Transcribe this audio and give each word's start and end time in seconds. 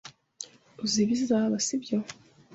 Uzi 0.83 0.99
ibizaba, 1.03 1.55
sibyo? 1.65 1.97